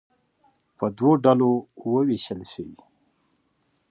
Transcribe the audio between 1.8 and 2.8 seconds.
ووېشل شي.